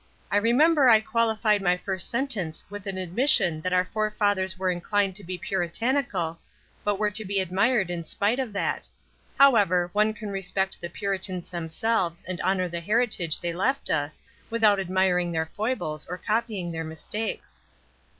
[0.31, 4.71] I remember I quaU fied my first sentence with an admission that our forefathers were
[4.71, 6.39] inchned to be Puritanical,
[6.83, 8.87] but were to be admired in spite of that.
[9.39, 14.23] How ever, one can respect the Puritans themselves and honor the heritage they left us
[14.49, 17.61] without admiring their foibles or copying then mistakes."